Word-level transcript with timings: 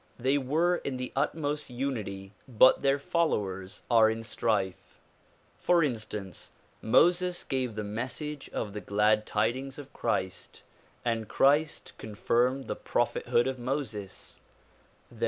They 0.17 0.39
were 0.39 0.77
in 0.77 0.97
the 0.97 1.11
utmost 1.15 1.69
unity 1.69 2.33
but 2.47 2.81
their 2.81 2.97
followers 2.97 3.83
are 3.91 4.09
in 4.09 4.23
strife. 4.23 4.99
For 5.59 5.83
instance, 5.83 6.51
Moses 6.81 7.43
gave 7.43 7.75
the 7.75 7.83
message 7.83 8.49
of 8.49 8.73
the 8.73 8.81
glad 8.81 9.27
tidings 9.27 9.77
of 9.77 9.93
Christ 9.93 10.63
and 11.05 11.27
Christ 11.29 11.93
confirmed 11.99 12.65
the 12.65 12.75
prophethood 12.75 13.45
of 13.45 13.59
Moses. 13.59 14.39